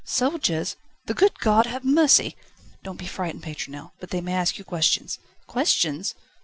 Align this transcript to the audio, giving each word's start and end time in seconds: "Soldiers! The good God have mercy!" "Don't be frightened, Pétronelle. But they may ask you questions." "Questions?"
"Soldiers! 0.03 0.77
The 1.05 1.13
good 1.13 1.37
God 1.41 1.67
have 1.67 1.83
mercy!" 1.83 2.35
"Don't 2.81 2.97
be 2.97 3.05
frightened, 3.05 3.43
Pétronelle. 3.43 3.91
But 3.99 4.09
they 4.09 4.19
may 4.19 4.33
ask 4.33 4.57
you 4.57 4.63
questions." 4.63 5.19
"Questions?" 5.45 6.15